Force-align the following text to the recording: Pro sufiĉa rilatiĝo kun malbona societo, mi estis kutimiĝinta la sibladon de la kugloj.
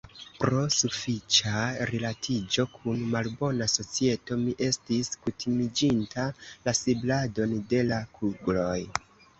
Pro 0.43 0.61
sufiĉa 0.75 1.51
rilatiĝo 1.89 2.65
kun 2.79 3.05
malbona 3.17 3.69
societo, 3.75 4.39
mi 4.47 4.57
estis 4.71 5.15
kutimiĝinta 5.27 6.29
la 6.51 6.77
sibladon 6.83 7.59
de 7.75 7.89
la 7.93 8.05
kugloj. 8.19 8.79